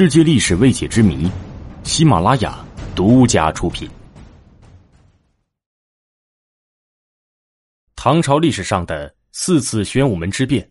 [0.00, 1.30] 世界历史未解之谜，
[1.82, 2.64] 喜马拉雅
[2.96, 3.86] 独家出品。
[7.94, 10.66] 唐朝历史上的四次玄武门之变。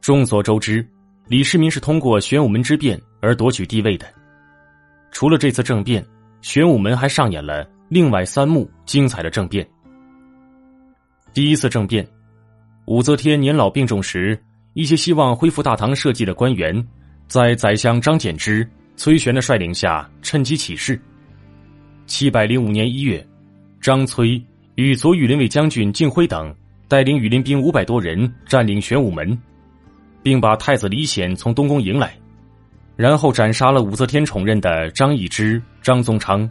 [0.00, 0.84] 众所周知，
[1.28, 4.12] 李世民是通过玄武门之变而夺取帝位的。
[5.12, 6.04] 除了这次政变，
[6.42, 9.64] 玄武门还上演了另外三幕精彩的政变。
[11.32, 12.04] 第一次政变，
[12.86, 14.36] 武则天年老病重时。
[14.72, 16.84] 一些希望恢复大唐社稷的官员，
[17.26, 21.00] 在宰相张柬之、崔玄的率领下，趁机起事。
[22.06, 23.26] 七百零五年一月，
[23.80, 24.40] 张崔
[24.74, 26.54] 与左羽林卫将军敬辉等
[26.86, 29.36] 带领羽林兵五百多人占领玄武门，
[30.22, 32.14] 并把太子李显从东宫迎来，
[32.94, 36.48] 然后斩杀了武则天宠任的张易之、张宗昌，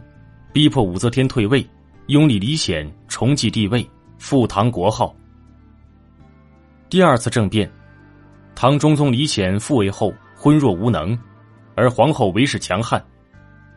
[0.52, 1.64] 逼迫武则天退位，
[2.08, 3.88] 拥立李显重继帝位，
[4.18, 5.14] 复唐国号。
[6.90, 7.70] 第二次政变。
[8.56, 11.18] 唐中宗李显复位后昏弱无能，
[11.74, 13.02] 而皇后韦氏强悍，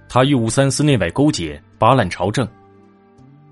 [0.09, 2.45] 他与武三思内外勾结，扒烂朝政。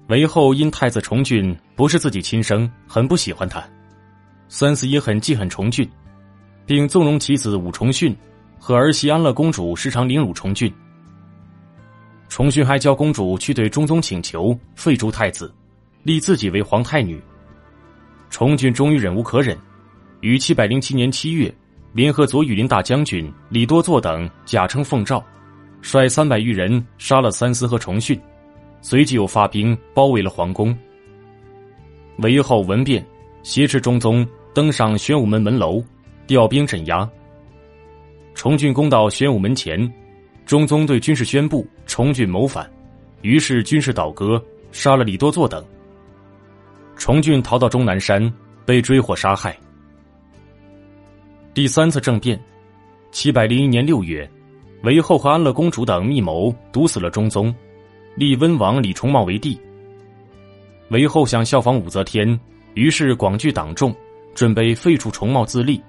[0.10, 3.64] 韦后因太子重俊不是自己亲生，很不喜欢他。
[4.50, 5.90] 三思也很记恨重俊，
[6.66, 8.14] 并纵容其子武重训
[8.60, 10.70] 和儿媳安乐公主时常凌辱重俊。
[12.28, 15.50] 重训还教公主去对中宗请求废除太子，
[16.04, 17.18] 立自己为皇太女。
[18.30, 19.58] 重俊终于忍无可忍。
[20.20, 21.56] 于七百零七年七月，
[21.96, 25.24] 联合左羽林大将军李多作等假称奉诏，
[25.82, 28.20] 率三百余人杀了三思和重训，
[28.82, 30.78] 随即又发兵包围了皇宫。
[32.18, 33.02] 韦后闻变，
[33.44, 35.82] 挟持中宗登上玄武门门楼，
[36.28, 37.10] 调兵镇压。
[38.34, 39.90] 重俊攻到玄武门前，
[40.46, 42.70] 中宗对军士宣布重俊谋反，
[43.22, 44.44] 于是军士倒戈，
[44.74, 45.64] 杀了李多作等。
[46.98, 48.30] 重俊逃到终南山，
[48.66, 49.58] 被追获杀害。
[51.56, 52.38] 第三次政变，
[53.14, 54.30] 七百零一年六月，
[54.84, 57.56] 韦后和安乐公主等密谋毒死了中宗，
[58.14, 59.58] 立温王李重茂为帝。
[60.90, 62.38] 韦后想效仿武则天，
[62.74, 63.96] 于是广聚党众，
[64.34, 65.82] 准备废除重茂自立，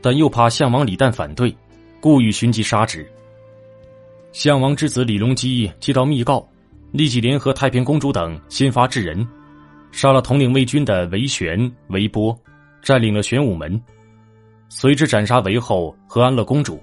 [0.00, 1.56] 但又怕项王李旦反对，
[2.00, 3.08] 故意寻机杀之。
[4.32, 6.44] 项王之子李隆基接到密告，
[6.90, 9.24] 立即联合太平公主等先发制人，
[9.92, 12.36] 杀了统领魏军的韦玄、韦波，
[12.82, 13.80] 占领了玄武门。
[14.68, 16.82] 随之斩杀韦后和安乐公主。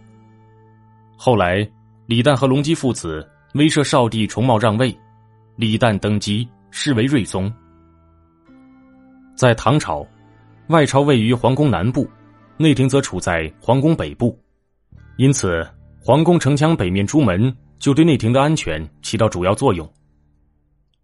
[1.18, 1.68] 后来，
[2.06, 4.96] 李旦和隆基父子威慑少帝重茂让位，
[5.56, 7.52] 李旦登基，是为睿宗。
[9.36, 10.06] 在唐朝，
[10.68, 12.10] 外朝位于皇宫南部，
[12.58, 14.38] 内廷则处在皇宫北部，
[15.18, 15.66] 因此
[16.00, 19.90] 皇宫城墙北面朱门就对内廷的安全起到主要作用。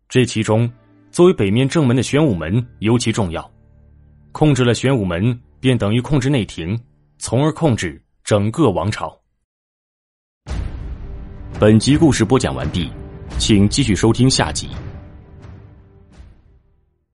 [0.07, 0.69] 这其中，
[1.11, 3.49] 作为北面正门的玄武门尤其重要，
[4.31, 5.39] 控制了玄武门。
[5.59, 6.79] 便等于控制内廷，
[7.17, 9.15] 从而控制整个王朝。
[11.59, 12.89] 本集故事播讲完毕，
[13.37, 14.69] 请继续收听下集。